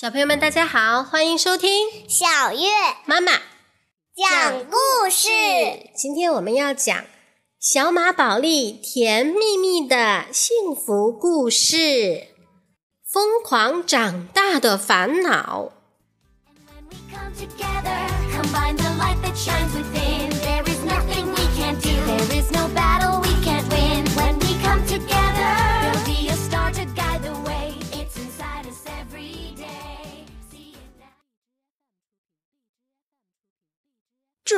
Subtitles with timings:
[0.00, 2.70] 小朋友们，大家好，欢迎收听小月
[3.04, 3.32] 妈妈
[4.16, 5.28] 讲故事。
[5.94, 7.04] 今天我们要讲
[7.58, 12.28] 小马宝莉甜蜜蜜的幸福故事——
[13.12, 15.70] 疯狂长大的烦恼。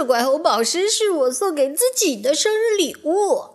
[0.02, 3.50] 智怪猴宝石是我送给自己的生日礼物。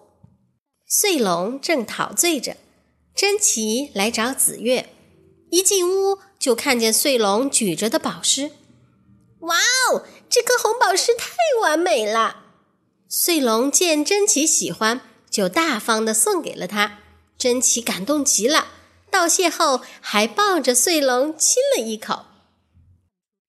[0.87, 2.55] 穗龙正陶醉着，
[3.13, 4.89] 珍奇来找紫月，
[5.49, 8.51] 一进屋就看见穗龙举着的宝石。
[9.39, 11.27] 哇哦，这颗红宝石太
[11.61, 12.45] 完美了！
[13.09, 16.99] 穗龙见珍奇喜欢，就大方的送给了他。
[17.37, 18.67] 珍奇感动极了，
[19.11, 22.23] 道谢后还抱着穗龙亲了一口。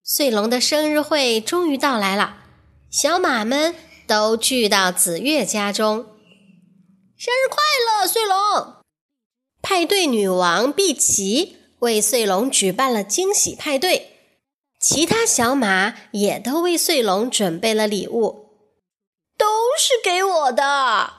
[0.02, 2.37] 穗龙的生日会终于到来了。
[2.90, 3.74] 小马们
[4.06, 6.06] 都聚到紫月家中，
[7.18, 8.76] 生日快乐，穗龙！
[9.60, 14.16] 派对女王碧琪为穗龙举办了惊喜派对，
[14.80, 18.52] 其他小马也都为穗龙准备了礼物，
[19.36, 19.46] 都
[19.78, 21.12] 是给我的。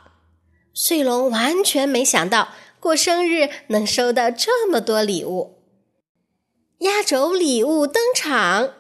[0.73, 5.62] 穗龙完全没想到过生日能收到这么多礼物。
[6.80, 8.73] 压轴礼物登场。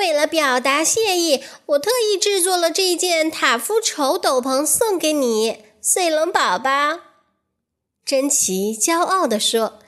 [0.00, 7.00] 为了表达谢意，我特意制作了这件塔夫绸斗篷送给你，穗龙宝宝。
[8.02, 9.78] 珍奇骄傲地说：“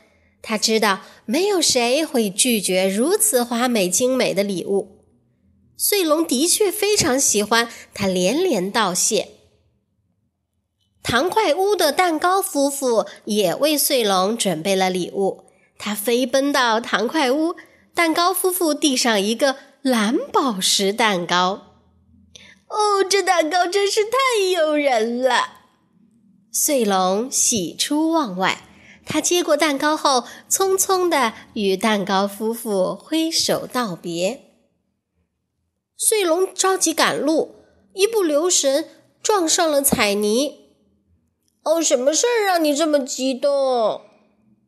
[0.43, 4.99] 他知道没有谁会拒绝如此华美精美的礼物。”
[5.79, 9.29] 穗龙的确非常喜欢，他连连道谢。
[11.03, 15.47] 糖块屋的蛋糕夫妇也为穗龙准备了礼物，
[15.79, 17.56] 他飞奔到糖块屋，
[17.95, 19.56] 蛋糕夫妇递上一个。
[19.82, 21.75] 蓝宝石蛋糕，
[22.69, 25.62] 哦，这蛋糕真是太诱人了！
[26.53, 28.62] 穗龙喜出望外，
[29.04, 34.53] 他接过蛋糕后，匆匆的与蛋糕夫妇挥手道别。
[35.97, 37.56] 穗龙着急赶路，
[37.94, 38.88] 一不留神
[39.21, 40.69] 撞上了彩泥。
[41.65, 44.03] 哦，什么事儿让你这么激动？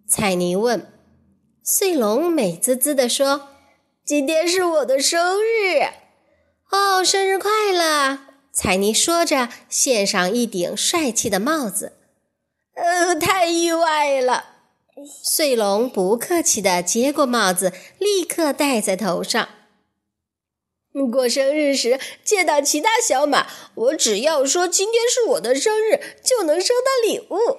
[0.09, 0.93] 彩泥问。
[1.63, 3.51] 穗龙美滋滋地说。
[4.05, 5.81] 今天是我的生日，
[6.71, 8.19] 哦，生日快乐！
[8.53, 11.95] 彩妮说着，献上一顶帅气的帽子。
[12.75, 14.45] 呃，太意外了。
[15.23, 19.49] 穗龙不客气的接过帽子，立刻戴在头上。
[21.11, 27.57] 过生日时见到其他小马，我只要说今天是我的生日，就能收到礼物。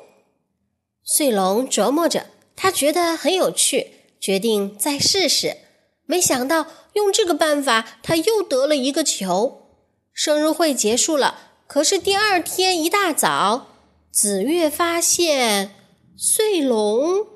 [1.03, 5.57] 穗龙琢磨着，他觉得很有趣，决定再试试。
[6.05, 9.69] 没想到用这个办法，他又得了一个球。
[10.13, 13.67] 生日会结束了，可是第二天一大早，
[14.11, 15.75] 紫月发现
[16.15, 17.27] 穗龙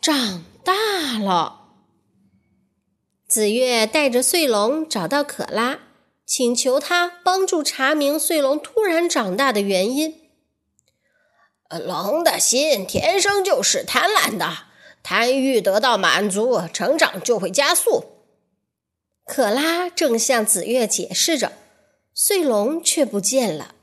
[0.00, 1.62] 长大了。
[3.28, 5.78] 紫月带着穗龙找到可拉，
[6.26, 10.22] 请求他帮助查明穗龙突然长大的原因。
[11.68, 14.58] 龙的心天生就是贪婪的，
[15.02, 18.15] 贪欲得到满足，成长就会加速。
[19.36, 21.52] 可拉正向紫月解释着，
[22.14, 23.74] 穗龙却不见了。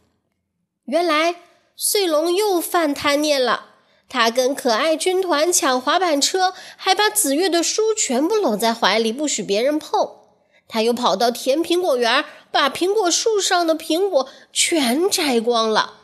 [0.85, 1.35] 原来
[1.75, 3.67] 穗龙又犯贪念了，
[4.09, 10.15] 他跟可爱军团抢滑板车，还把紫月的书全部搂在怀里，不许别人碰。
[10.67, 15.99] 他又跑到甜苹果园，把苹果树上的苹果全摘光了。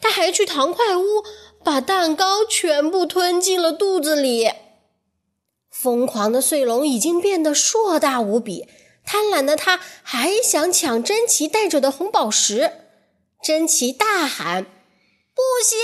[0.00, 1.22] 他还去糖块屋，
[1.62, 4.50] 把蛋糕全部吞进了肚子里。
[5.70, 8.66] 疯狂的穗龙已经变得硕大无比。
[9.04, 12.72] 贪婪的他还想抢珍奇带着的红宝石，
[13.42, 14.64] 珍奇大喊
[15.34, 15.78] ：“不行！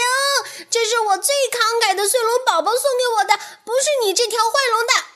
[0.71, 5.11] 这是我最慷慨的穗龙宝宝送给我的，不是你这条坏龙的。”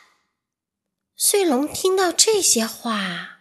[1.16, 3.38] 穗龙听到这些话，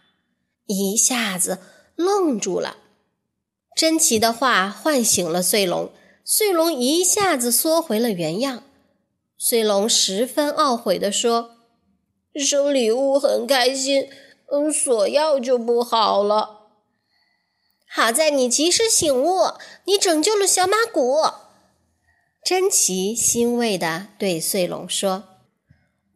[0.66, 1.58] 一下子
[1.96, 2.78] 愣住了。
[3.76, 5.92] 珍奇的话唤醒了穗龙，
[6.24, 8.62] 穗龙一下子缩回了原样。
[9.36, 11.56] 穗龙十分懊悔地说
[12.34, 14.08] ：“收礼物很开心。”
[14.54, 16.68] 嗯，索要就不好了。
[17.88, 19.54] 好在你及时醒悟，
[19.84, 21.24] 你拯救了小马谷。
[22.44, 25.24] 珍奇欣慰地对穗龙说：“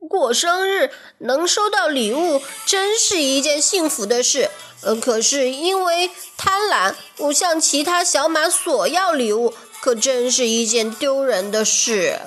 [0.08, 4.50] 过生日能收到礼物，真是一件幸福的事。
[4.82, 12.20] 呃，可是因为贪婪，不向其他小马索要礼物，可真是一件丢人的事。”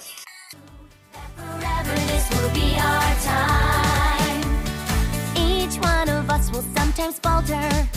[7.12, 7.90] Sometimes falter.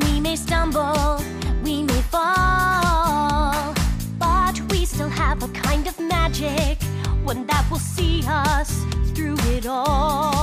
[0.00, 1.22] We may stumble,
[1.62, 3.74] we may fall.
[4.18, 6.82] But we still have a kind of magic,
[7.24, 8.84] one that will see us
[9.14, 10.37] through it all.